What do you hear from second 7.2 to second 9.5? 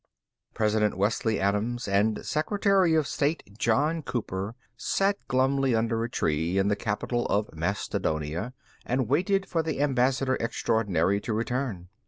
of Mastodonia and waited